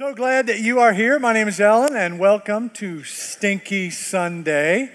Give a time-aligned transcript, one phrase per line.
[0.00, 1.18] So glad that you are here.
[1.18, 4.90] My name is Ellen, and welcome to Stinky Sunday.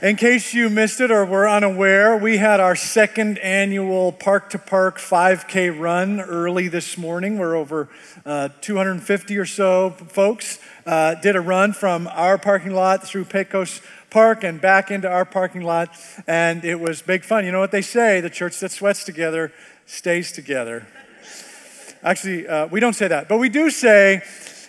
[0.00, 4.58] In case you missed it or were unaware, we had our second annual Park to
[4.58, 7.36] Park 5K run early this morning.
[7.36, 7.90] We're over
[8.24, 13.82] uh, 250 or so folks uh, did a run from our parking lot through Pecos
[14.08, 15.90] Park and back into our parking lot,
[16.26, 17.44] and it was big fun.
[17.44, 19.52] You know what they say the church that sweats together
[19.84, 20.86] stays together.
[22.04, 24.20] Actually, uh, we don't say that, but we do say,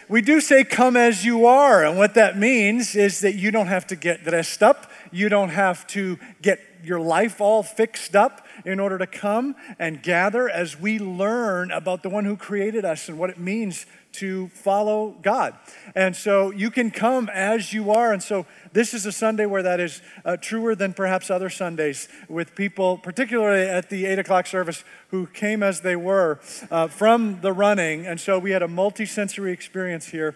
[0.08, 1.84] we do say, come as you are.
[1.84, 4.90] And what that means is that you don't have to get dressed up.
[5.12, 10.02] You don't have to get your life all fixed up in order to come and
[10.02, 13.86] gather as we learn about the one who created us and what it means
[14.16, 15.56] to follow God.
[15.96, 18.14] And so you can come as you are.
[18.14, 22.08] And so this is a Sunday where that is uh, truer than perhaps other Sundays
[22.28, 26.40] with people, particularly at the 8 o'clock service, who came as they were
[26.72, 28.06] uh, from the running.
[28.06, 30.36] And so we had a multi-sensory experience here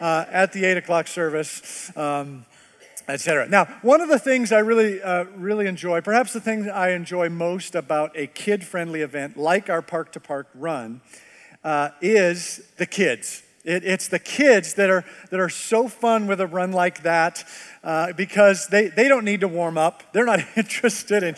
[0.00, 1.96] uh, at the 8 o'clock service.
[1.96, 2.46] Um,
[3.08, 3.48] Etc.
[3.48, 7.28] Now, one of the things I really, uh, really enjoy, perhaps the thing I enjoy
[7.28, 11.00] most about a kid-friendly event like our Park to Park run,
[11.66, 13.42] uh, is the kids.
[13.64, 17.44] It, it's the kids that are, that are so fun with a run like that
[17.82, 20.04] uh, because they, they don't need to warm up.
[20.12, 21.34] They're not interested in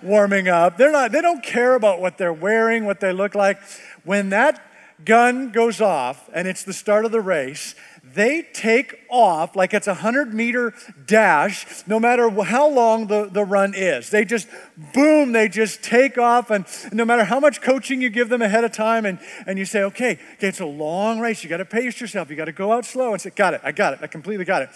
[0.00, 0.78] warming up.
[0.78, 3.58] They're not, they don't care about what they're wearing, what they look like.
[4.04, 4.64] When that
[5.04, 7.74] gun goes off and it's the start of the race,
[8.14, 10.74] they take off like it's a 100 meter
[11.06, 14.10] dash, no matter how long the, the run is.
[14.10, 14.48] They just,
[14.92, 16.50] boom, they just take off.
[16.50, 19.64] And no matter how much coaching you give them ahead of time, and, and you
[19.64, 21.42] say, okay, okay, it's a long race.
[21.42, 22.30] You got to pace yourself.
[22.30, 24.44] You got to go out slow and say, got it, I got it, I completely
[24.44, 24.70] got it.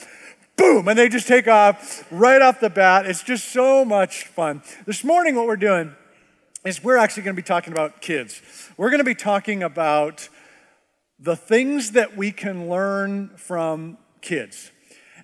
[0.56, 3.06] Boom, and they just take off right off the bat.
[3.06, 4.62] It's just so much fun.
[4.86, 5.94] This morning, what we're doing
[6.64, 8.40] is we're actually going to be talking about kids.
[8.76, 10.28] We're going to be talking about
[11.18, 14.70] the things that we can learn from kids,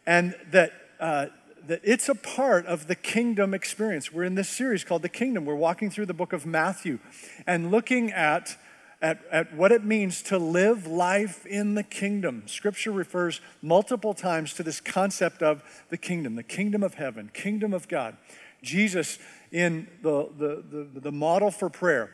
[0.07, 1.27] and that, uh,
[1.67, 4.13] that it's a part of the kingdom experience.
[4.13, 5.45] We're in this series called The Kingdom.
[5.45, 6.99] We're walking through the book of Matthew
[7.47, 8.57] and looking at,
[9.03, 12.45] at, at what it means to live life in the kingdom.
[12.47, 17.75] Scripture refers multiple times to this concept of the kingdom, the kingdom of heaven, kingdom
[17.75, 18.17] of God.
[18.63, 19.19] Jesus,
[19.51, 22.11] in the, the, the, the model for prayer,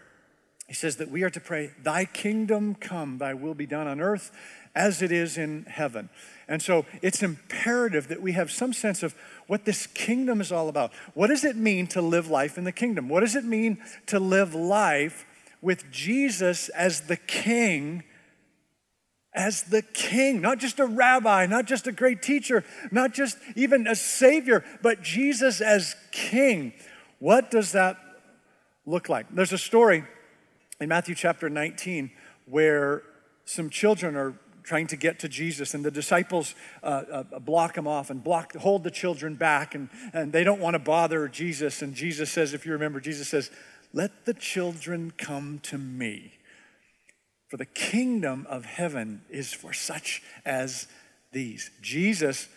[0.69, 4.01] he says that we are to pray, Thy kingdom come, Thy will be done on
[4.01, 4.31] earth
[4.75, 6.11] as it is in heaven.
[6.47, 9.15] And so it's imperative that we have some sense of
[9.47, 10.93] what this kingdom is all about.
[11.15, 13.09] What does it mean to live life in the kingdom?
[13.09, 15.25] What does it mean to live life
[15.63, 18.05] with Jesus as the king?
[19.33, 23.87] As the king, not just a rabbi, not just a great teacher, not just even
[23.87, 26.75] a savior, but Jesus as king.
[27.21, 27.97] What does that
[28.85, 29.27] look like?
[29.35, 30.05] There's a story
[30.81, 32.11] in Matthew chapter 19
[32.47, 33.03] where
[33.45, 37.03] some children are trying to get to Jesus, and the disciples uh,
[37.33, 40.75] uh, block them off and block, hold the children back, and, and they don't want
[40.75, 41.81] to bother Jesus.
[41.81, 43.51] And Jesus says, if you remember, Jesus says,
[43.95, 46.35] Let the children come to me,
[47.49, 50.87] for the kingdom of heaven is for such as
[51.33, 51.71] these.
[51.81, 52.49] Jesus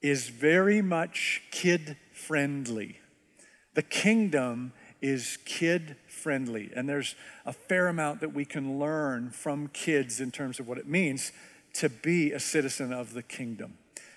[0.00, 3.00] is very much kid friendly.
[3.74, 6.70] The kingdom is kid friendly.
[6.74, 7.14] And there's
[7.46, 11.32] a fair amount that we can learn from kids in terms of what it means
[11.74, 13.74] to be a citizen of the kingdom.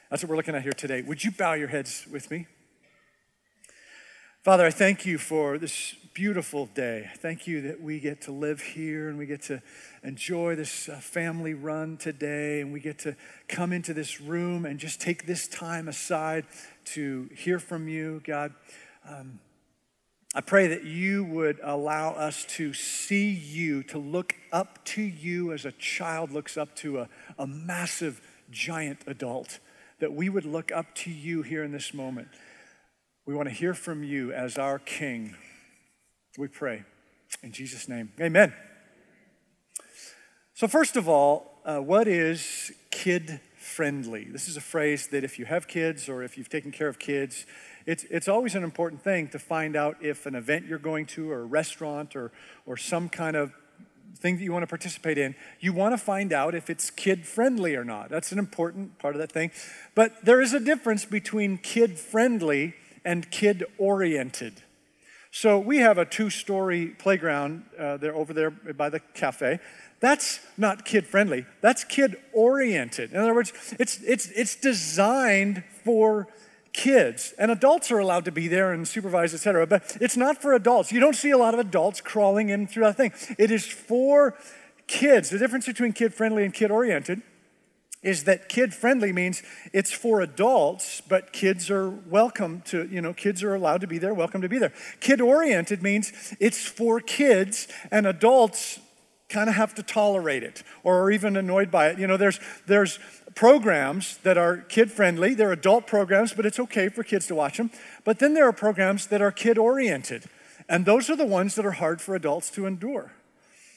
[0.10, 1.02] That's what we're looking at here today.
[1.02, 2.48] Would you bow your heads with me?
[4.44, 7.10] Father, I thank you for this beautiful day.
[7.18, 9.62] Thank you that we get to live here and we get to
[10.04, 13.16] enjoy this uh, family run today and we get to
[13.48, 16.46] come into this room and just take this time aside
[16.86, 18.54] to hear from you, God.
[19.08, 19.40] Um,
[20.36, 25.54] I pray that you would allow us to see you, to look up to you
[25.54, 29.60] as a child looks up to a, a massive, giant adult,
[30.00, 32.30] that we would look up to you here in this moment.
[33.28, 35.36] We want to hear from you as our King.
[36.36, 36.84] We pray.
[37.44, 38.54] In Jesus' name, amen.
[40.56, 44.26] So, first of all, uh, what is kid friendly?
[44.26, 47.00] This is a phrase that if you have kids or if you've taken care of
[47.00, 47.46] kids,
[47.86, 51.32] it's, it's always an important thing to find out if an event you're going to
[51.32, 52.32] or a restaurant or,
[52.66, 53.54] or some kind of
[54.18, 57.26] thing that you want to participate in, you want to find out if it's kid
[57.26, 58.10] friendly or not.
[58.10, 59.52] That's an important part of that thing.
[59.96, 64.64] But there is a difference between kid friendly and kid oriented.
[65.32, 69.60] So we have a two story playground uh, there over there by the cafe.
[70.00, 73.12] That's not kid friendly, that's kid oriented.
[73.12, 76.28] In other words, it's, it's, it's designed for
[76.74, 80.54] kids and adults are allowed to be there and supervise etc but it's not for
[80.54, 83.66] adults you don't see a lot of adults crawling in through that thing it is
[83.66, 84.36] for
[84.88, 87.22] kids, the difference between kid friendly and kid oriented
[88.02, 89.42] is that kid friendly means
[89.72, 93.98] it's for adults, but kids are welcome to, you know, kids are allowed to be
[93.98, 94.74] there, welcome to be there.
[95.00, 98.80] Kid oriented means it's for kids and adults
[99.30, 101.98] kind of have to tolerate it or are even annoyed by it.
[101.98, 103.00] You know, there's there's
[103.36, 107.58] programs that are kid friendly, they're adult programs, but it's okay for kids to watch
[107.58, 107.72] them.
[108.04, 110.26] But then there are programs that are kid oriented.
[110.70, 113.12] And those are the ones that are hard for adults to endure.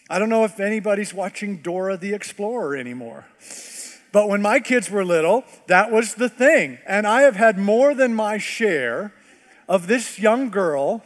[0.09, 3.27] I don't know if anybody's watching Dora the Explorer anymore.
[4.13, 6.79] But when my kids were little, that was the thing.
[6.87, 9.13] And I have had more than my share
[9.69, 11.03] of this young girl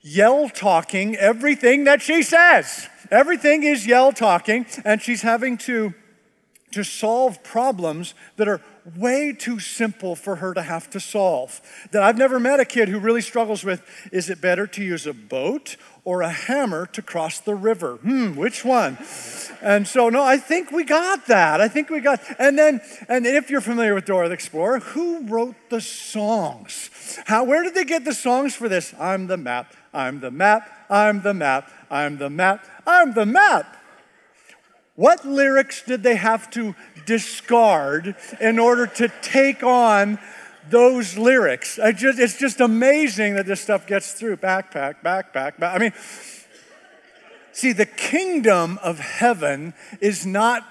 [0.00, 2.88] yell talking everything that she says.
[3.10, 5.94] Everything is yell talking, and she's having to,
[6.72, 8.60] to solve problems that are
[8.96, 11.60] way too simple for her to have to solve.
[11.92, 15.06] That I've never met a kid who really struggles with is it better to use
[15.06, 17.96] a boat or a hammer to cross the river?
[17.96, 18.98] Hmm, which one?
[19.60, 21.60] And so, no, I think we got that.
[21.60, 25.26] I think we got, and then, and if you're familiar with Dora the Explorer, who
[25.26, 26.90] wrote the songs?
[27.26, 28.94] How, where did they get the songs for this?
[28.98, 33.76] I'm the map, I'm the map, I'm the map, I'm the map, I'm the map.
[34.94, 36.74] What lyrics did they have to
[37.06, 40.18] discard in order to take on
[40.68, 41.78] those lyrics?
[41.94, 44.36] Just, it's just amazing that this stuff gets through.
[44.36, 45.74] Backpack, backpack, back.
[45.74, 45.92] I mean,
[47.52, 50.66] see, the kingdom of heaven is not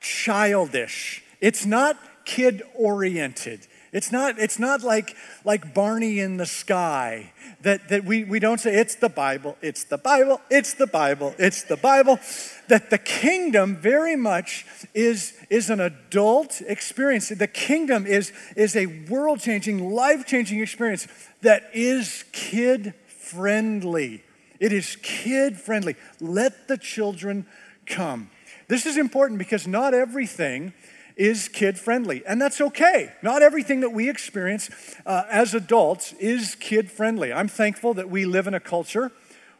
[0.00, 1.96] childish, it's not
[2.26, 3.66] kid oriented.
[3.94, 5.14] It's not, it's not like,
[5.44, 7.32] like Barney in the sky
[7.62, 11.32] that, that we, we don't say, it's the Bible, it's the Bible, it's the Bible,
[11.38, 12.18] it's the Bible.
[12.66, 17.28] That the kingdom very much is, is an adult experience.
[17.28, 21.06] The kingdom is, is a world changing, life changing experience
[21.42, 24.24] that is kid friendly.
[24.58, 25.94] It is kid friendly.
[26.20, 27.46] Let the children
[27.86, 28.30] come.
[28.66, 30.72] This is important because not everything
[31.16, 33.12] is kid friendly, and that's okay.
[33.22, 34.70] Not everything that we experience
[35.06, 37.32] uh, as adults is kid friendly.
[37.32, 39.12] I'm thankful that we live in a culture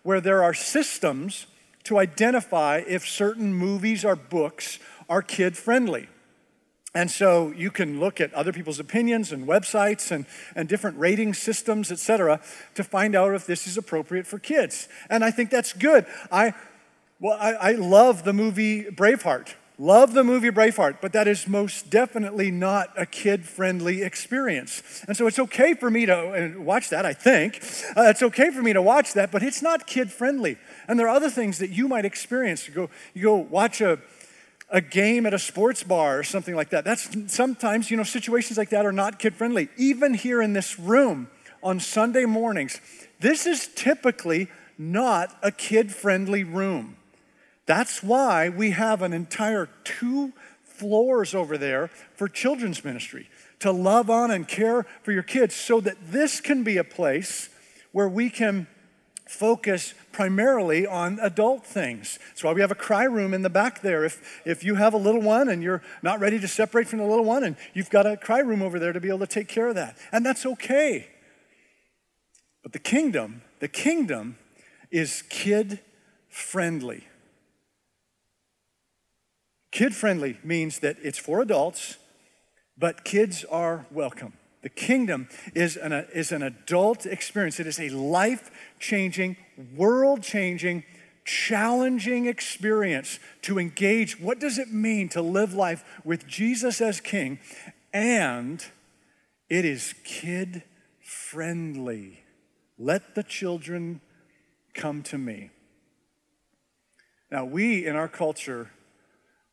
[0.03, 1.47] where there are systems
[1.85, 4.79] to identify if certain movies or books
[5.09, 6.09] are kid friendly.
[6.97, 11.35] And so you can look at other people's opinions and websites and, and different rating
[11.35, 12.41] systems, et cetera,
[12.75, 14.89] to find out if this is appropriate for kids.
[15.11, 16.07] And I think that's good.
[16.31, 16.55] I,
[17.19, 19.55] well, I, I love the movie Braveheart.
[19.77, 25.05] Love the movie Braveheart, but that is most definitely not a kid friendly experience.
[25.09, 27.61] And so it's okay for me to watch that, I think.
[27.97, 30.59] Uh, it's okay for me to watch that, but it's not kid friendly.
[30.87, 32.69] And there are other things that you might experience.
[32.69, 33.99] You go, you go watch a,
[34.71, 36.85] a game at a sports bar or something like that.
[36.85, 39.71] That's sometimes, you know, situations like that are not kid friendly.
[39.77, 41.29] Even here in this room
[41.65, 42.81] on Sunday mornings,
[43.19, 44.49] this is typically
[44.79, 46.97] not a kid friendly room.
[47.67, 50.33] That's why we have an entire two
[50.65, 53.29] floors over there for children's ministry
[53.61, 57.49] to love on and care for your kids so that this can be a place
[57.93, 58.67] where we can
[59.27, 62.19] focus primarily on adult things.
[62.29, 64.05] That's why we have a cry room in the back there.
[64.05, 67.07] If, if you have a little one and you're not ready to separate from the
[67.07, 69.49] little one, and you've got a cry room over there to be able to take
[69.49, 69.97] care of that.
[70.13, 71.09] And that's okay.
[72.63, 74.37] But the kingdom, the kingdom
[74.91, 75.81] is kid
[76.29, 77.05] friendly.
[79.75, 81.97] Kid friendly means that it's for adults,
[82.79, 84.35] but kids are welcome.
[84.63, 87.59] The kingdom is an, uh, is an adult experience.
[87.59, 89.37] It is a life changing,
[89.75, 90.85] world changing,
[91.25, 94.21] challenging experience to engage.
[94.21, 97.41] What does it mean to live life with Jesus as king?
[97.93, 98.65] And
[99.49, 100.63] it is kid
[101.03, 102.23] friendly.
[102.79, 104.03] Let the children
[104.73, 105.51] come to me.
[107.29, 108.71] Now, we in our culture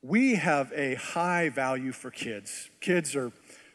[0.03, 2.69] we have a high value for kids.
[2.79, 3.31] Kids are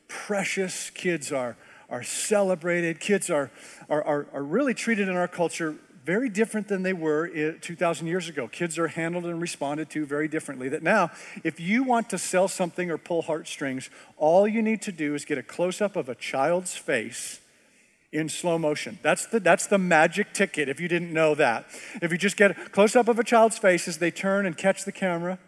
[0.09, 1.57] precious, kids are,
[1.89, 3.51] are celebrated, kids are,
[3.89, 7.29] are, are, are really treated in our culture very different than they were
[7.61, 8.47] 2,000 years ago.
[8.47, 10.69] Kids are handled and responded to very differently.
[10.69, 11.11] That now,
[11.43, 15.25] if you want to sell something or pull heartstrings, all you need to do is
[15.25, 17.41] get a close up of a child's face
[18.13, 19.01] in slow motion.
[19.03, 21.67] That's the, that's the magic ticket, if you didn't know that.
[22.01, 24.57] If you just get a close up of a child's face as they turn and
[24.57, 25.41] catch the camera,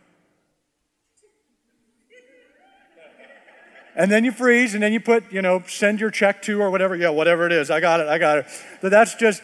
[3.98, 6.70] and then you freeze, and then you put, you know, send your check to or
[6.70, 6.94] whatever.
[6.94, 7.68] Yeah, whatever it is.
[7.68, 8.06] I got it.
[8.06, 8.46] I got it.
[8.80, 9.42] But that's just,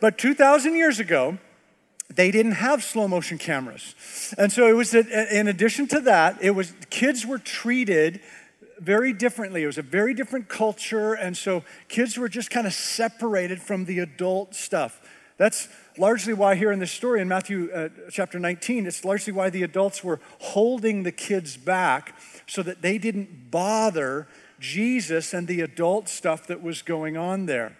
[0.00, 1.38] but 2,000 years ago,
[2.12, 3.94] they didn't have slow motion cameras.
[4.36, 8.20] And so it was, in addition to that, it was, kids were treated
[8.80, 9.62] very differently.
[9.62, 11.14] It was a very different culture.
[11.14, 15.00] And so kids were just kind of separated from the adult stuff.
[15.36, 19.50] That's largely why, here in this story in Matthew uh, chapter 19, it's largely why
[19.50, 24.28] the adults were holding the kids back so that they didn't bother
[24.60, 27.76] Jesus and the adult stuff that was going on there.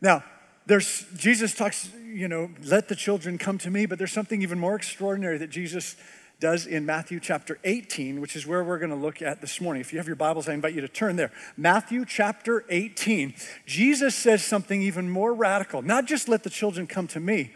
[0.00, 0.22] Now,
[0.66, 4.58] there's Jesus talks, you know, let the children come to me, but there's something even
[4.58, 5.96] more extraordinary that Jesus
[6.40, 9.80] does in Matthew chapter 18, which is where we're going to look at this morning.
[9.80, 11.32] If you have your Bibles, I invite you to turn there.
[11.56, 13.34] Matthew chapter 18.
[13.66, 15.82] Jesus says something even more radical.
[15.82, 17.52] Not just let the children come to me,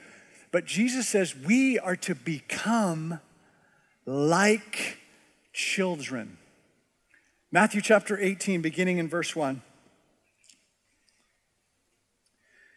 [0.50, 3.20] but Jesus says we are to become
[4.04, 4.98] like
[5.52, 6.38] children.
[7.52, 9.62] Matthew chapter 18, beginning in verse 1.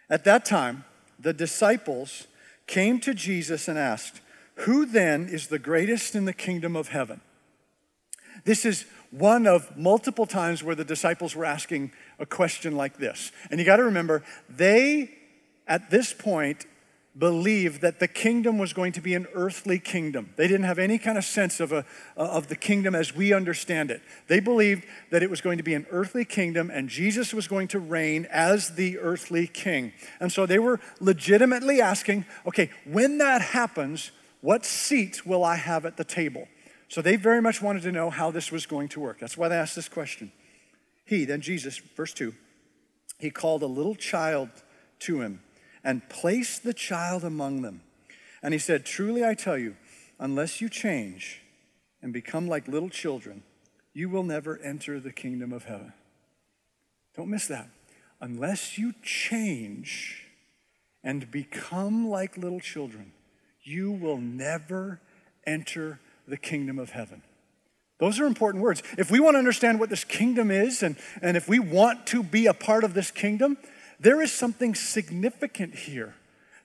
[0.10, 0.84] At that time,
[1.20, 2.28] the disciples
[2.68, 4.22] came to Jesus and asked,
[4.60, 7.22] Who then is the greatest in the kingdom of heaven?
[8.44, 13.32] This is one of multiple times where the disciples were asking a question like this.
[13.50, 15.12] And you got to remember, they,
[15.68, 16.66] at this point,
[17.18, 20.34] believed that the kingdom was going to be an earthly kingdom.
[20.36, 21.86] They didn't have any kind of sense of, a,
[22.18, 24.02] of the kingdom as we understand it.
[24.28, 27.70] They believed that it was going to be an earthly kingdom and Jesus was going
[27.70, 29.94] to reign as the earthly king.
[30.20, 34.12] And so they were legitimately asking, okay, when that happens,
[34.46, 36.48] what seat will I have at the table?
[36.88, 39.20] So they very much wanted to know how this was going to work.
[39.20, 40.32] That's why they asked this question.
[41.04, 42.32] He, then Jesus, verse 2,
[43.18, 44.50] he called a little child
[45.00, 45.42] to him
[45.84, 47.82] and placed the child among them.
[48.44, 49.78] And he said, Truly I tell you,
[50.20, 51.42] unless you change
[52.04, 53.42] and become like little children,
[53.94, 55.92] you will never enter the kingdom of heaven.
[57.18, 57.68] Don't miss that.
[58.22, 60.28] Unless you change
[61.04, 63.12] and become like little children,
[63.66, 65.02] you will never
[65.46, 67.22] enter the kingdom of heaven.
[67.98, 68.84] Those are important words.
[68.98, 72.24] If we want to understand what this kingdom is and, and if we want to
[72.24, 73.58] be a part of this kingdom,
[74.00, 76.16] there is something significant here.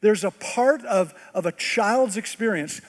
[0.01, 2.81] There's a part of, of a child's experience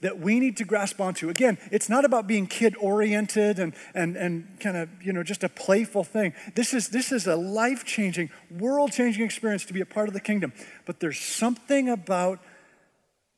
[0.00, 1.28] that we need to grasp onto.
[1.28, 5.44] Again, it's not about being kid oriented and, and, and kind of, you know, just
[5.44, 6.32] a playful thing.
[6.54, 10.14] This is, this is a life changing, world changing experience to be a part of
[10.14, 10.54] the kingdom.
[10.86, 12.40] But there's something about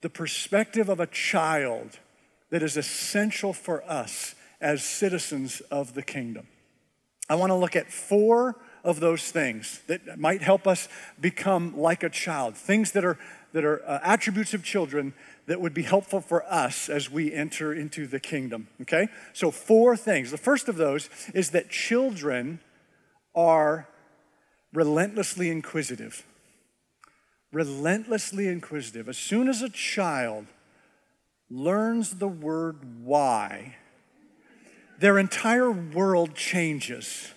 [0.02, 1.98] the perspective of a child
[2.50, 6.46] that is essential for us as citizens of the kingdom.
[7.28, 10.88] I want to look at four of those things that might help us
[11.20, 13.18] become like a child, things that are,
[13.52, 15.14] that are uh, attributes of children
[15.46, 18.68] that would be helpful for us as we enter into the kingdom.
[18.82, 19.08] Okay?
[19.32, 20.30] So, four things.
[20.30, 22.60] The first of those is that children
[23.34, 23.88] are
[24.72, 26.24] relentlessly inquisitive.
[27.52, 29.08] Relentlessly inquisitive.
[29.08, 30.46] As soon as a child
[31.50, 33.76] learns the word why,
[34.98, 37.32] their entire world changes.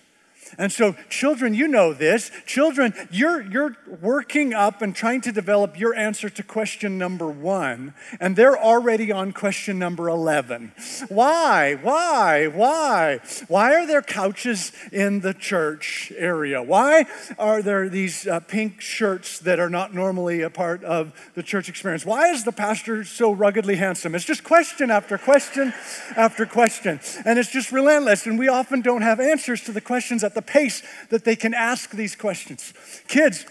[0.58, 2.30] And so, children, you know this.
[2.46, 7.94] Children, you're, you're working up and trying to develop your answer to question number one,
[8.20, 10.72] and they're already on question number 11.
[11.08, 11.74] Why?
[11.74, 12.46] Why?
[12.46, 13.20] Why?
[13.48, 16.62] Why are there couches in the church area?
[16.62, 17.06] Why
[17.38, 21.68] are there these uh, pink shirts that are not normally a part of the church
[21.68, 22.06] experience?
[22.06, 24.14] Why is the pastor so ruggedly handsome?
[24.14, 25.72] It's just question after question
[26.16, 30.22] after question, and it's just relentless, and we often don't have answers to the questions
[30.22, 32.72] at the pace that they can ask these questions.
[33.08, 33.44] Kids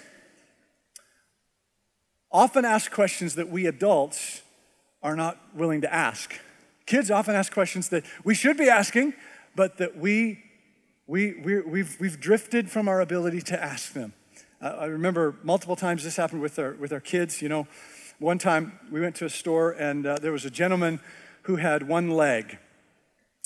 [2.32, 4.44] often ask questions that we adults
[5.04, 6.40] are not willing to ask.
[6.86, 9.14] Kids often ask questions that we should be asking,
[9.56, 10.44] but that we,
[11.08, 14.14] we, we we've, we've drifted from our ability to ask them.
[14.62, 17.42] Uh, I remember multiple times this happened with our, with our kids.
[17.42, 17.68] You know,
[18.20, 21.00] one time we went to a store and uh, there was a gentleman
[21.44, 22.60] who had one leg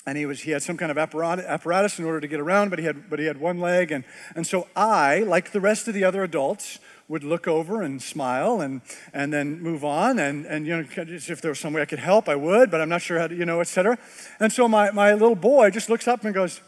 [0.06, 2.80] and he was he had some kind of apparatus in order to get around but
[2.80, 3.92] he had but he had one leg.
[3.92, 4.04] And
[4.36, 8.62] and so i like the rest of the other adults would look over and smile
[8.62, 8.82] and
[9.14, 10.20] and then move on.
[10.20, 12.82] And and you know if there was some way i could help i would but
[12.82, 13.98] i'm not sure how to you know etc
[14.40, 16.62] and so my my little boy just looks up and goes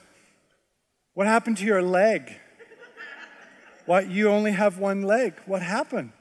[1.14, 2.38] what happened to your leg?
[3.86, 5.34] Why you only have one leg.
[5.46, 6.14] What happened?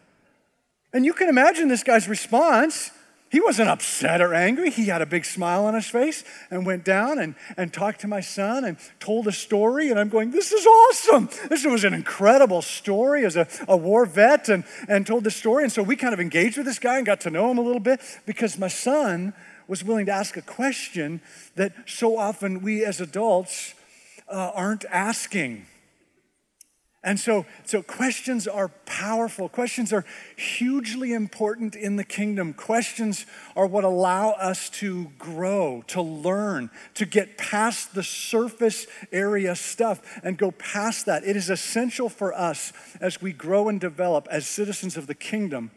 [0.92, 2.90] And you can imagine this guy's response
[3.30, 4.70] he wasn't upset or angry.
[4.70, 8.08] He had a big smile on his face and went down and, and talked to
[8.08, 9.88] my son and told a story.
[9.88, 11.28] And I'm going, This is awesome.
[11.48, 15.62] This was an incredible story as a, a war vet and, and told the story.
[15.62, 17.62] And so we kind of engaged with this guy and got to know him a
[17.62, 19.32] little bit because my son
[19.68, 21.20] was willing to ask a question
[21.54, 23.74] that so often we as adults
[24.28, 25.66] uh, aren't asking.
[27.02, 29.48] And so, so questions are powerful.
[29.48, 30.04] Questions are
[30.36, 32.52] hugely important in the kingdom.
[32.52, 33.24] Questions
[33.56, 40.20] are what allow us to grow, to learn, to get past the surface area stuff
[40.22, 41.24] and go past that.
[41.24, 45.70] It is essential for us as we grow and develop as citizens of the kingdom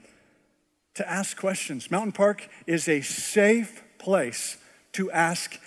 [0.95, 1.89] to ask questions.
[1.89, 4.57] Mountain Park is a safe place
[4.91, 5.57] to ask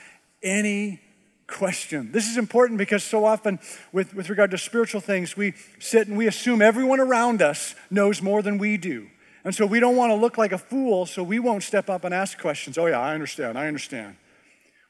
[0.43, 1.01] any
[1.47, 2.13] question.
[2.13, 3.59] This is important because so often,
[3.93, 8.21] with, with regard to spiritual things, we sit and we assume everyone around us knows
[8.23, 9.09] more than we do.
[9.45, 12.05] And so we don't want to look like a fool, so we won't step up
[12.05, 12.77] and ask questions.
[12.77, 14.17] Oh, yeah, I understand, I understand.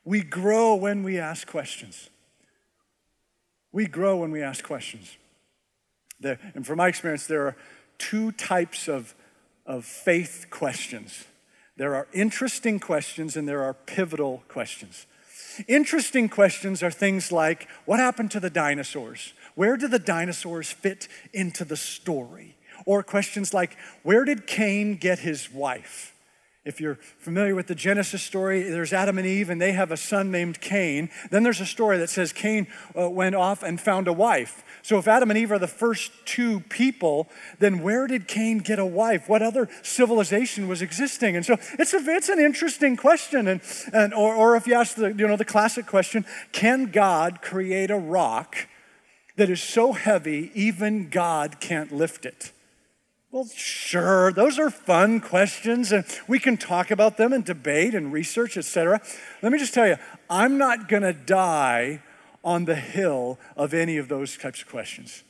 [0.04, 2.08] We grow when we ask questions.
[3.72, 5.16] We grow when we ask questions.
[6.20, 7.56] The, and from my experience, there are
[7.98, 9.14] two types of,
[9.66, 11.26] of faith questions
[11.76, 15.06] there are interesting questions and there are pivotal questions.
[15.68, 19.32] Interesting questions are things like what happened to the dinosaurs?
[19.54, 22.56] Where do the dinosaurs fit into the story?
[22.84, 26.15] Or questions like where did Cain get his wife?
[26.66, 29.96] If you're familiar with the Genesis story, there's Adam and Eve, and they have a
[29.96, 31.10] son named Cain.
[31.30, 32.66] Then there's a story that says Cain
[32.98, 34.64] uh, went off and found a wife.
[34.82, 37.28] So if Adam and Eve are the first two people,
[37.60, 39.28] then where did Cain get a wife?
[39.28, 41.36] What other civilization was existing?
[41.36, 43.46] And so it's, a, it's an interesting question.
[43.46, 43.60] And,
[43.92, 47.92] and, or, or if you ask the, you know, the classic question, can God create
[47.92, 48.56] a rock
[49.36, 52.50] that is so heavy even God can't lift it?
[53.36, 58.10] Well, sure, those are fun questions, and we can talk about them and debate and
[58.10, 58.98] research, etc.
[59.42, 59.96] Let me just tell you,
[60.30, 62.00] I'm not going to die
[62.42, 65.22] on the hill of any of those types of questions.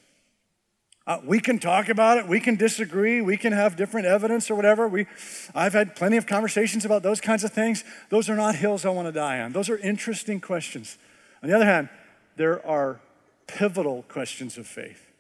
[1.05, 4.55] Uh, we can talk about it, we can disagree, we can have different evidence or
[4.55, 4.87] whatever.
[4.87, 5.07] We,
[5.53, 7.83] I've had plenty of conversations about those kinds of things.
[8.11, 9.51] Those are not hills I want to die on.
[9.51, 10.97] Those are interesting questions.
[11.43, 11.89] On the other hand,
[12.37, 13.01] there are
[13.49, 15.11] pivotal questions of faith.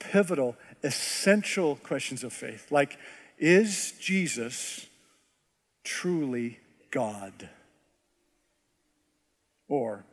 [0.00, 2.98] Pivotal essential questions of faith, like
[3.38, 4.86] is Jesus
[5.84, 6.58] truly
[6.90, 7.48] God?
[9.68, 10.04] Or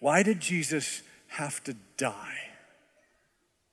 [0.00, 2.50] why did Jesus have to die?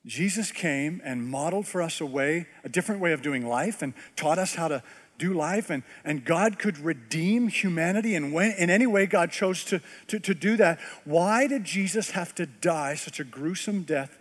[0.05, 3.93] Jesus came and modeled for us a way, a different way of doing life, and
[4.15, 4.83] taught us how to
[5.17, 9.81] do life, and, and God could redeem humanity and in any way God chose to,
[10.07, 10.79] to, to do that.
[11.05, 14.17] Why did Jesus have to die such a gruesome death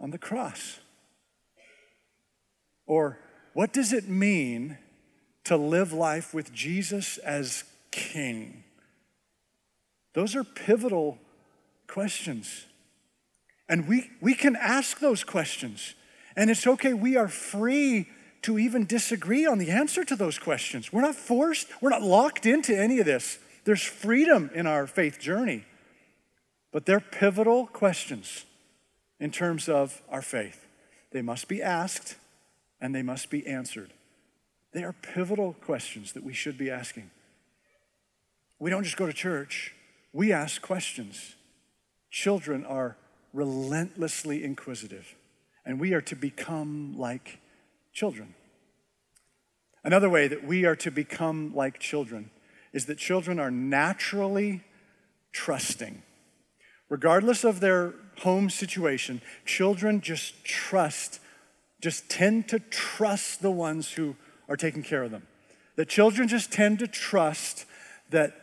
[0.00, 0.80] on the cross?
[2.92, 3.18] Or
[3.54, 4.76] what does it mean
[5.44, 8.64] to live life with Jesus as King?
[10.12, 11.16] Those are pivotal
[11.86, 12.66] questions.
[13.66, 15.94] And we, we can ask those questions.
[16.36, 18.10] And it's okay, we are free
[18.42, 20.92] to even disagree on the answer to those questions.
[20.92, 23.38] We're not forced, we're not locked into any of this.
[23.64, 25.64] There's freedom in our faith journey.
[26.72, 28.44] But they're pivotal questions
[29.18, 30.66] in terms of our faith.
[31.12, 32.16] They must be asked,
[32.82, 33.92] and they must be answered.
[34.72, 37.10] They are pivotal questions that we should be asking.
[38.58, 39.72] We don't just go to church,
[40.12, 41.36] we ask questions.
[42.10, 42.98] Children are
[43.32, 45.14] relentlessly inquisitive,
[45.64, 47.38] and we are to become like
[47.94, 48.34] children.
[49.82, 52.30] Another way that we are to become like children
[52.72, 54.62] is that children are naturally
[55.32, 56.02] trusting.
[56.90, 61.20] Regardless of their home situation, children just trust
[61.82, 64.16] just tend to trust the ones who
[64.48, 65.26] are taking care of them.
[65.76, 67.66] The children just tend to trust
[68.10, 68.40] that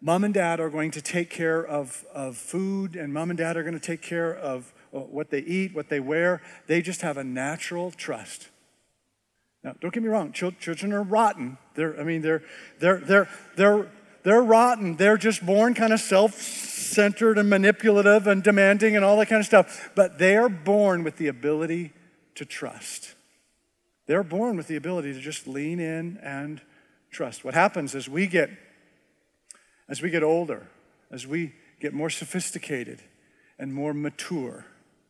[0.00, 3.56] mom and dad are going to take care of, of food and mom and dad
[3.56, 6.42] are going to take care of uh, what they eat, what they wear.
[6.66, 8.48] They just have a natural trust.
[9.64, 11.56] Now, don't get me wrong, children are rotten.
[11.74, 12.42] They're, I mean, they're,
[12.78, 13.90] they're, they're, they're,
[14.24, 14.96] they're rotten.
[14.96, 19.40] They're just born kind of self centered and manipulative and demanding and all that kind
[19.40, 19.90] of stuff.
[19.94, 21.92] But they are born with the ability
[22.34, 23.14] to trust.
[24.06, 26.60] They're born with the ability to just lean in and
[27.10, 27.44] trust.
[27.44, 28.50] What happens as we get
[29.88, 30.68] as we get older,
[31.10, 33.02] as we get more sophisticated
[33.58, 34.64] and more mature.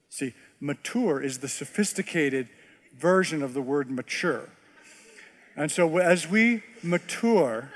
[0.08, 2.48] See, mature is the sophisticated
[2.98, 4.48] version of the word mature.
[5.54, 7.70] And so as we mature,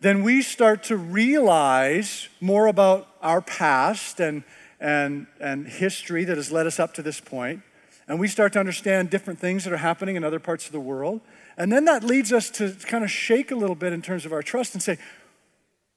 [0.00, 4.42] then we start to realize more about our past and
[4.82, 7.62] and, and history that has led us up to this point,
[8.08, 10.80] and we start to understand different things that are happening in other parts of the
[10.80, 11.20] world.
[11.56, 14.32] And then that leads us to kind of shake a little bit in terms of
[14.32, 14.98] our trust and say,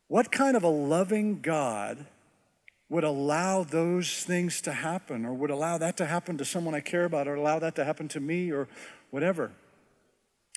[0.08, 2.06] what kind of a loving God
[2.88, 6.80] would allow those things to happen, or would allow that to happen to someone I
[6.80, 8.68] care about, or allow that to happen to me, or
[9.10, 9.52] whatever?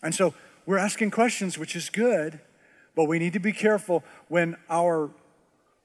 [0.02, 0.34] And so
[0.66, 2.40] we're asking questions, which is good,
[2.94, 5.08] but we need to be careful when our,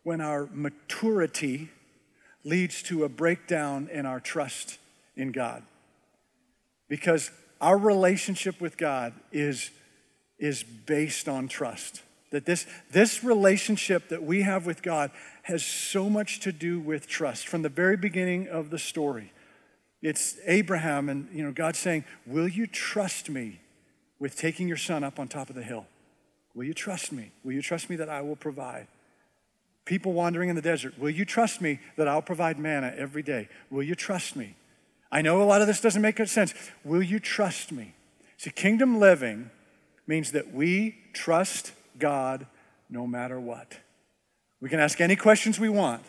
[0.03, 1.69] when our maturity
[2.43, 4.77] leads to a breakdown in our trust
[5.15, 5.63] in God.
[6.87, 9.71] Because our relationship with God is,
[10.37, 12.01] is based on trust.
[12.31, 15.11] That this, this relationship that we have with God
[15.43, 19.31] has so much to do with trust from the very beginning of the story.
[20.01, 23.61] It's Abraham and you know God saying, "Will you trust me
[24.19, 25.85] with taking your son up on top of the hill?
[26.53, 27.31] Will you trust me?
[27.43, 28.87] Will you trust me that I will provide?"
[29.85, 33.49] People wandering in the desert, "Will you trust me that I'll provide manna every day?
[33.69, 34.55] Will you trust me?"
[35.11, 36.53] I know a lot of this doesn't make sense.
[36.83, 37.93] Will you trust me?
[38.37, 39.51] See, kingdom living
[40.07, 42.47] means that we trust God
[42.89, 43.77] no matter what.
[44.59, 46.03] We can ask any questions we want,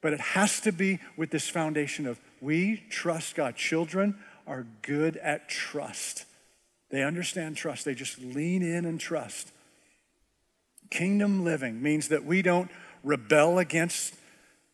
[0.00, 3.56] but it has to be with this foundation of we trust God.
[3.56, 6.24] Children are good at trust.
[6.90, 9.52] They understand trust, they just lean in and trust.
[10.90, 12.70] Kingdom living means that we don't
[13.08, 14.14] rebel against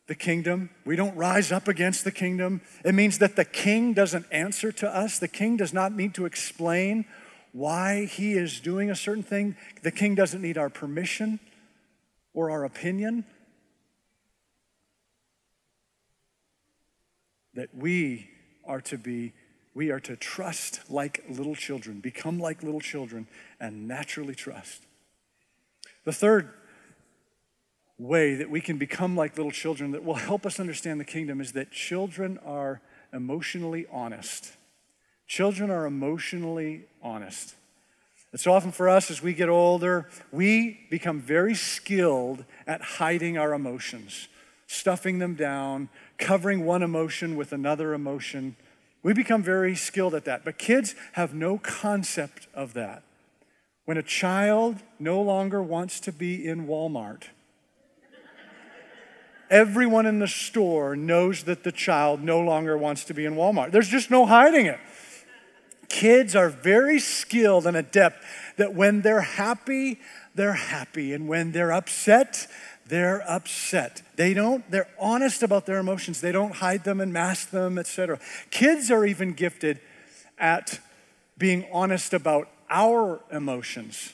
[0.09, 0.69] the kingdom.
[0.85, 2.61] We don't rise up against the kingdom.
[2.85, 5.19] It means that the king doesn't answer to us.
[5.19, 7.07] The king does not need to explain
[7.53, 9.57] why he is doing a certain thing.
[9.83, 11.39] The king doesn't need our permission
[12.35, 13.25] or our opinion.
[17.55, 18.29] That we
[18.67, 19.33] are to be,
[19.75, 23.29] we are to trust like little children, become like little children,
[23.61, 24.83] and naturally trust.
[26.05, 26.53] The third
[27.99, 31.41] way that we can become like little children that will help us understand the kingdom
[31.41, 32.81] is that children are
[33.13, 34.53] emotionally honest.
[35.27, 37.55] Children are emotionally honest.
[38.33, 43.39] And so often for us, as we get older, we become very skilled at hiding
[43.39, 44.27] our emotions,
[44.67, 48.57] stuffing them down, covering one emotion with another emotion.
[49.05, 50.45] We become very skilled at that.
[50.45, 53.05] But kids have no concept of that.
[53.85, 57.25] When a child no longer wants to be in Walmart,
[59.51, 63.73] everyone in the store knows that the child no longer wants to be in Walmart.
[63.73, 64.79] There's just no hiding it.
[65.89, 68.25] Kids are very skilled and adept
[68.57, 70.01] that when they're happy,
[70.35, 71.13] they're happy.
[71.13, 72.47] And when they're upset,
[72.87, 74.03] they're upset.
[74.17, 76.21] They don't, they're honest about their emotions.
[76.21, 78.19] They don't hide them and mask them, etc.
[78.51, 79.81] Kids are even gifted
[80.39, 80.81] at
[81.39, 84.13] being honest about our emotions.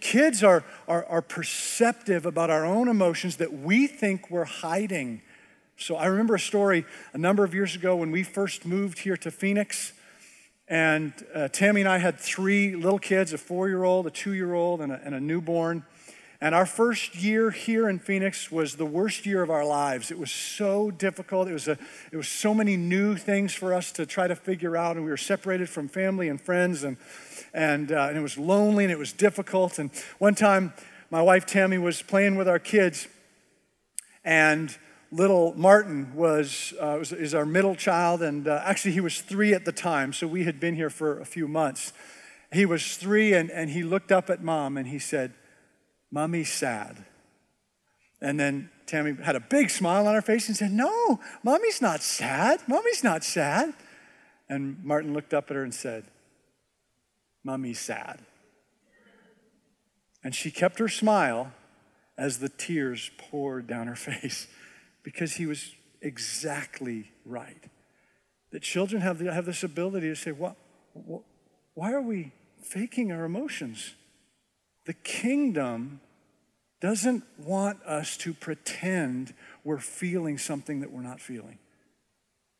[0.00, 5.22] Kids are, are, are perceptive about our own emotions that we think we're hiding.
[5.76, 9.16] So I remember a story a number of years ago when we first moved here
[9.18, 9.92] to Phoenix.
[10.68, 14.32] And uh, Tammy and I had three little kids a four year old, a two
[14.32, 15.84] year old, and, and a newborn.
[16.40, 20.10] And our first year here in Phoenix was the worst year of our lives.
[20.10, 21.48] It was so difficult.
[21.48, 21.78] It was, a,
[22.12, 24.96] it was so many new things for us to try to figure out.
[24.96, 26.84] And we were separated from family and friends.
[26.84, 26.98] And,
[27.54, 29.78] and, uh, and it was lonely and it was difficult.
[29.78, 30.74] And one time,
[31.10, 33.08] my wife Tammy was playing with our kids.
[34.24, 34.76] And
[35.10, 39.54] little Martin was, uh, was is our middle child, and uh, actually he was three
[39.54, 41.92] at the time, so we had been here for a few months.
[42.52, 45.32] He was three, and, and he looked up at mom and he said,
[46.16, 47.04] "Mommy's sad."
[48.22, 52.02] And then Tammy had a big smile on her face and said, "No, mommy's not
[52.02, 52.66] sad.
[52.66, 53.74] Mommy's not sad."
[54.48, 56.06] And Martin looked up at her and said,
[57.44, 58.24] "Mommy's sad."
[60.24, 61.52] And she kept her smile
[62.16, 64.46] as the tears poured down her face
[65.02, 67.68] because he was exactly right.
[68.52, 70.56] That children have, the, have this ability to say, what,
[70.94, 71.22] what,
[71.74, 73.94] why are we faking our emotions?
[74.86, 76.00] The kingdom
[76.80, 79.34] doesn't want us to pretend
[79.64, 81.58] we're feeling something that we're not feeling.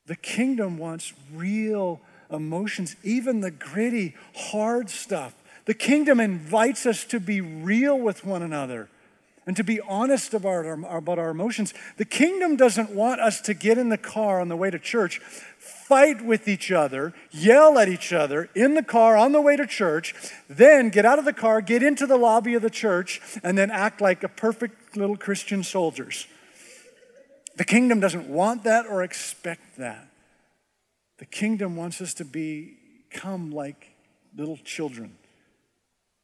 [0.07, 2.01] The kingdom wants real
[2.31, 5.35] emotions, even the gritty, hard stuff.
[5.65, 8.89] The kingdom invites us to be real with one another
[9.47, 11.73] and to be honest about our, about our emotions.
[11.97, 15.21] The kingdom doesn't want us to get in the car on the way to church,
[15.59, 19.67] fight with each other, yell at each other in the car on the way to
[19.67, 20.15] church,
[20.49, 23.71] then get out of the car, get into the lobby of the church, and then
[23.71, 26.27] act like a perfect little Christian soldiers.
[27.55, 30.09] The kingdom doesn't want that or expect that.
[31.19, 33.93] The kingdom wants us to become like
[34.37, 35.17] little children,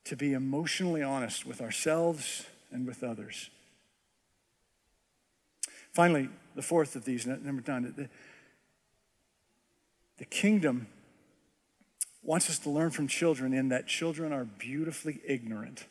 [0.04, 3.50] to be emotionally honest with ourselves and with others.
[5.92, 8.08] Finally, the fourth of these, number nine, the,
[10.18, 10.86] the kingdom
[12.22, 15.86] wants us to learn from children in that children are beautifully ignorant.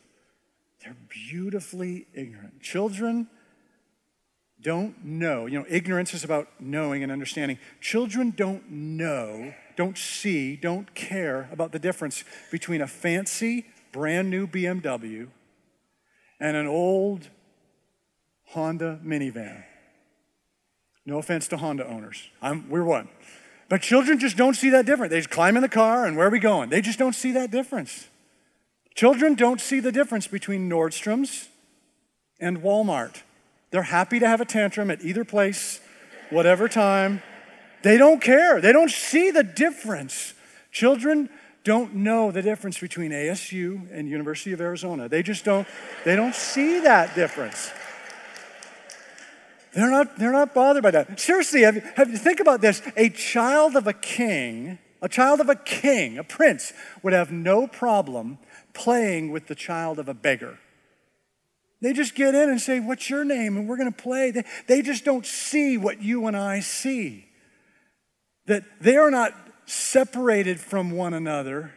[0.83, 2.61] They're beautifully ignorant.
[2.61, 3.27] Children
[4.61, 5.45] don't know.
[5.45, 7.59] You know, ignorance is about knowing and understanding.
[7.79, 14.47] Children don't know, don't see, don't care about the difference between a fancy, brand new
[14.47, 15.27] BMW
[16.41, 17.29] and an old
[18.47, 19.63] Honda minivan.
[21.05, 22.27] No offense to Honda owners.
[22.41, 23.07] I'm, we're one.
[23.69, 25.11] But children just don't see that difference.
[25.11, 26.69] They just climb in the car and where are we going?
[26.69, 28.07] They just don't see that difference.
[28.95, 31.47] Children don't see the difference between Nordstrom's
[32.39, 33.21] and Walmart.
[33.69, 35.79] They're happy to have a tantrum at either place,
[36.29, 37.21] whatever time.
[37.83, 38.59] They don't care.
[38.59, 40.33] They don't see the difference.
[40.71, 41.29] Children
[41.63, 45.07] don't know the difference between ASU and University of Arizona.
[45.07, 45.67] They just don't
[46.05, 47.71] they don't see that difference.
[49.73, 51.19] They're not, they're not bothered by that.
[51.19, 52.81] Seriously, have you, have you think about this.
[52.97, 57.67] A child of a king, a child of a king, a prince, would have no
[57.67, 58.37] problem
[58.73, 60.59] playing with the child of a beggar.
[61.81, 63.57] They just get in and say, What's your name?
[63.57, 64.31] And we're going to play.
[64.31, 67.25] They, they just don't see what you and I see.
[68.45, 69.33] That they are not
[69.71, 71.71] separated from one another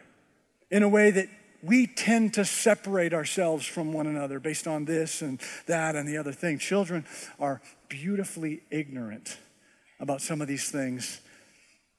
[0.69, 1.29] in a way that
[1.63, 6.17] we tend to separate ourselves from one another based on this and that and the
[6.17, 6.59] other thing.
[6.59, 7.05] Children
[7.39, 9.37] are beautifully ignorant
[9.99, 11.21] about some of these things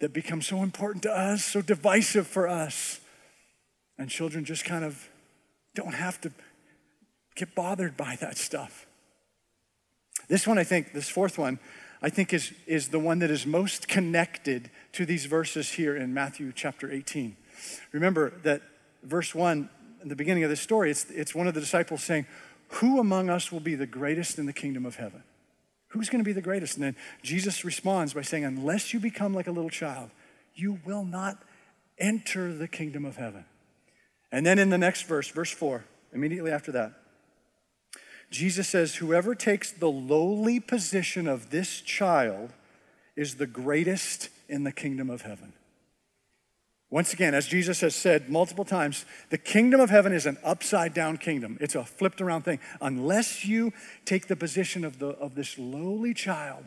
[0.00, 3.00] that become so important to us, so divisive for us.
[3.98, 5.09] And children just kind of
[5.74, 6.32] don't have to
[7.35, 8.87] get bothered by that stuff.
[10.28, 11.59] This one, I think, this fourth one,
[12.02, 16.12] I think is, is the one that is most connected to these verses here in
[16.12, 17.37] Matthew chapter 18.
[17.92, 18.62] Remember that
[19.02, 19.68] verse 1,
[20.02, 22.26] in the beginning of the story, it's, it's one of the disciples saying,
[22.68, 25.22] Who among us will be the greatest in the kingdom of heaven?
[25.88, 26.76] Who's going to be the greatest?
[26.76, 30.11] And then Jesus responds by saying, Unless you become like a little child,
[30.54, 31.42] you will not
[31.98, 33.44] enter the kingdom of heaven.
[34.30, 36.92] And then in the next verse, verse 4, immediately after that,
[38.31, 42.53] Jesus says, Whoever takes the lowly position of this child
[43.15, 45.53] is the greatest in the kingdom of heaven.
[46.89, 50.95] Once again, as Jesus has said multiple times, the kingdom of heaven is an upside
[50.95, 51.59] down kingdom.
[51.61, 52.61] It's a flipped around thing.
[52.81, 53.73] Unless you
[54.05, 56.65] take the position of, the, of this lowly child,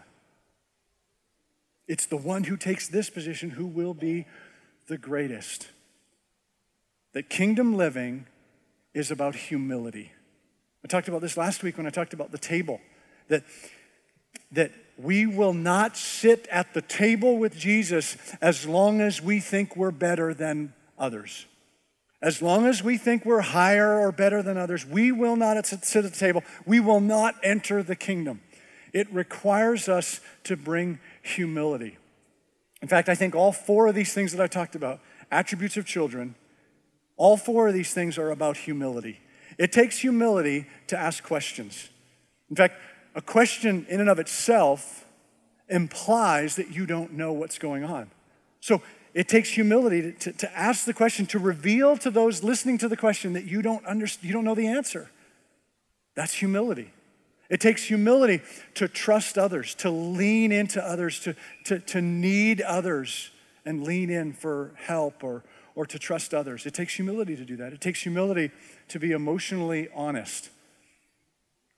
[1.88, 4.26] it's the one who takes this position who will be
[4.88, 5.69] the greatest.
[7.13, 8.28] That kingdom living
[8.93, 10.12] is about humility.
[10.83, 12.79] I talked about this last week when I talked about the table.
[13.27, 13.43] That,
[14.51, 19.75] that we will not sit at the table with Jesus as long as we think
[19.75, 21.45] we're better than others.
[22.21, 26.05] As long as we think we're higher or better than others, we will not sit
[26.05, 26.43] at the table.
[26.65, 28.41] We will not enter the kingdom.
[28.91, 31.97] It requires us to bring humility.
[32.81, 34.99] In fact, I think all four of these things that I talked about,
[35.31, 36.35] attributes of children,
[37.15, 39.19] all four of these things are about humility.
[39.60, 41.89] It takes humility to ask questions.
[42.50, 42.76] In fact,
[43.13, 45.06] a question in and of itself
[45.67, 48.10] implies that you don't know what's going on.
[48.62, 48.82] So
[49.13, 52.88] it takes humility to, to, to, ask the question, to reveal to those listening to
[52.88, 55.12] the question that you don't, understand, you don't know the answer.
[56.15, 56.93] That's humility.
[57.50, 58.41] It takes humility
[58.76, 63.32] to trust others, to lean into others, to, to, to need others
[63.65, 65.43] and lean in for help or,
[65.79, 66.65] or to trust others.
[66.65, 67.71] It takes humility to do that.
[67.71, 68.51] It takes humility
[68.89, 70.49] to be emotionally honest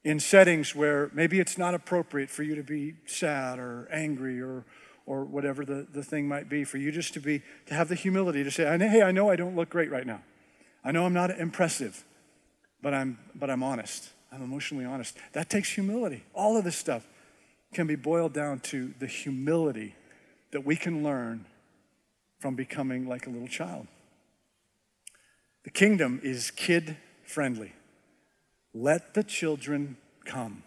[0.04, 4.66] in settings where maybe it's not appropriate for you to be sad or angry or
[5.06, 7.96] or whatever the, the thing might be for you just to be to have the
[7.96, 10.22] humility to say hey i know i don't look great right now
[10.84, 12.04] i know i'm not impressive
[12.82, 17.08] but i'm but i'm honest i'm emotionally honest that takes humility all of this stuff
[17.74, 19.94] can be boiled down to the humility
[20.52, 21.46] that we can learn
[22.42, 23.88] from becoming like a little child
[25.64, 27.74] the kingdom is kid friendly
[28.74, 30.64] let the children come.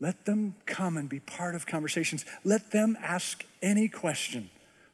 [0.00, 2.24] Let them come and be part of conversations.
[2.44, 4.50] Let them ask any question.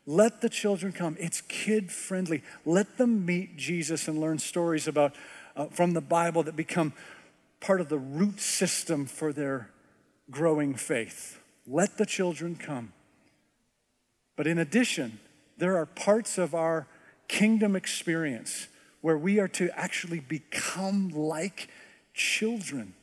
[0.07, 1.17] Let the children come.
[1.21, 2.43] It's kid friendly.
[2.64, 5.14] Let them meet Jesus and learn stories about
[5.57, 6.93] uh, from the Bible that become
[7.61, 9.71] part of the root system for their
[10.31, 11.38] growing faith.
[11.67, 12.93] Let the children come.
[14.37, 15.21] But in addition,
[15.59, 16.87] there are parts of our
[17.29, 18.69] kingdom experience
[19.01, 21.69] where we are to actually become like
[22.14, 22.95] children.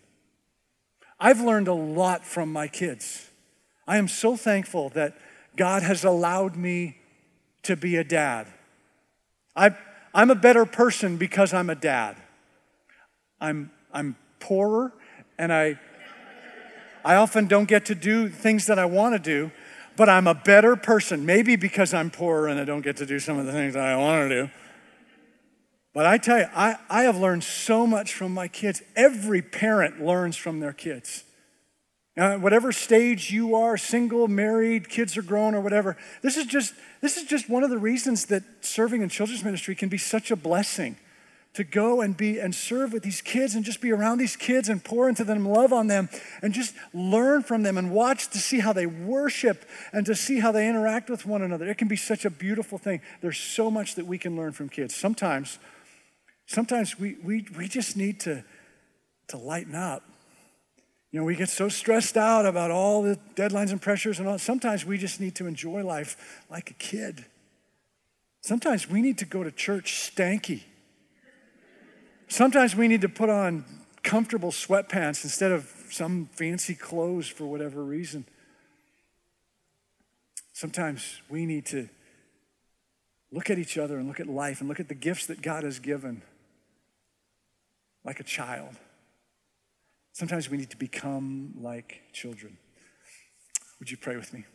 [1.19, 3.29] I've learned a lot from my kids.
[3.87, 5.17] I am so thankful that
[5.55, 6.97] God has allowed me
[7.63, 8.47] to be a dad.
[9.55, 9.75] I,
[10.13, 12.17] I'm a better person because I'm a dad.
[13.39, 14.93] I'm, I'm poorer
[15.37, 15.79] and I,
[17.03, 19.51] I often don't get to do things that I want to do,
[20.01, 21.27] but I'm a better person.
[21.27, 23.83] Maybe because I'm poorer and I don't get to do some of the things that
[23.83, 24.51] I want to do.
[25.93, 28.81] But I tell you, I, I have learned so much from my kids.
[28.95, 31.23] Every parent learns from their kids.
[32.17, 36.73] Now, whatever stage you are, single, married, kids are grown, or whatever, this is just
[37.01, 40.31] this is just one of the reasons that serving in children's ministry can be such
[40.31, 40.97] a blessing.
[41.53, 44.69] To go and be and serve with these kids and just be around these kids
[44.69, 46.09] and pour into them, love on them,
[46.41, 50.39] and just learn from them and watch to see how they worship and to see
[50.39, 51.69] how they interact with one another.
[51.69, 53.01] It can be such a beautiful thing.
[53.21, 54.95] There's so much that we can learn from kids.
[54.95, 55.59] Sometimes,
[56.45, 58.45] sometimes we, we, we just need to,
[59.27, 60.03] to lighten up.
[61.11, 64.39] You know, we get so stressed out about all the deadlines and pressures and all.
[64.39, 67.25] Sometimes we just need to enjoy life like a kid.
[68.39, 70.63] Sometimes we need to go to church stanky
[72.31, 73.65] Sometimes we need to put on
[74.03, 78.23] comfortable sweatpants instead of some fancy clothes for whatever reason.
[80.53, 81.89] Sometimes we need to
[83.33, 85.65] look at each other and look at life and look at the gifts that God
[85.65, 86.21] has given
[88.05, 88.77] like a child.
[90.13, 92.55] Sometimes we need to become like children.
[93.79, 94.45] Would you pray with me?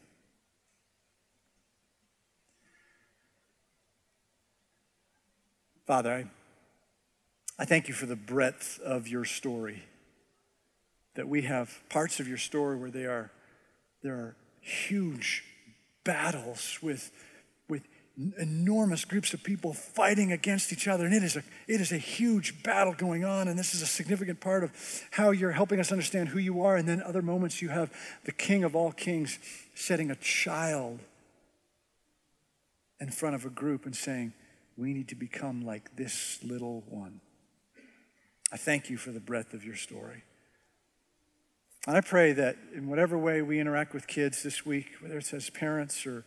[5.86, 6.24] Father, I
[7.58, 9.84] I thank you for the breadth of your story.
[11.14, 13.30] That we have parts of your story where they are,
[14.02, 15.44] there are huge
[16.04, 17.10] battles with,
[17.68, 17.82] with
[18.38, 21.06] enormous groups of people fighting against each other.
[21.06, 23.48] And it is, a, it is a huge battle going on.
[23.48, 24.72] And this is a significant part of
[25.12, 26.76] how you're helping us understand who you are.
[26.76, 27.90] And then other moments you have
[28.24, 29.38] the King of all kings
[29.74, 31.00] setting a child
[33.00, 34.34] in front of a group and saying,
[34.76, 37.20] We need to become like this little one.
[38.52, 40.22] I thank you for the breadth of your story.
[41.86, 45.32] And I pray that in whatever way we interact with kids this week, whether it's
[45.32, 46.24] as parents or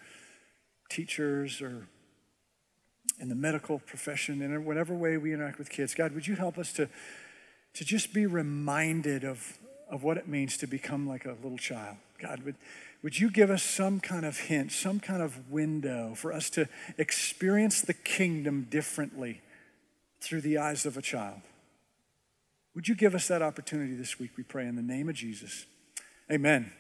[0.89, 1.87] teachers or
[3.19, 6.57] in the medical profession, in whatever way we interact with kids, God, would you help
[6.57, 6.87] us to,
[7.73, 9.57] to just be reminded of,
[9.89, 11.97] of what it means to become like a little child?
[12.19, 12.55] God, would,
[13.01, 16.69] would you give us some kind of hint, some kind of window for us to
[16.97, 19.41] experience the kingdom differently
[20.21, 21.41] through the eyes of a child?
[22.75, 25.65] Would you give us that opportunity this week, we pray, in the name of Jesus?
[26.31, 26.71] Amen.